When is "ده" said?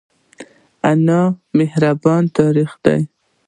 2.83-2.95